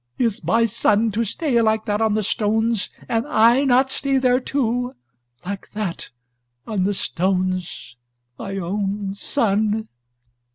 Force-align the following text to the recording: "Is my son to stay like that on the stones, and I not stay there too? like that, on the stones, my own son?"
"Is 0.17 0.43
my 0.43 0.65
son 0.65 1.11
to 1.11 1.23
stay 1.23 1.61
like 1.61 1.85
that 1.85 2.01
on 2.01 2.15
the 2.15 2.23
stones, 2.23 2.89
and 3.07 3.23
I 3.27 3.65
not 3.65 3.91
stay 3.91 4.17
there 4.17 4.39
too? 4.39 4.95
like 5.45 5.69
that, 5.73 6.09
on 6.65 6.85
the 6.85 6.95
stones, 6.95 7.97
my 8.39 8.57
own 8.57 9.13
son?" 9.13 9.89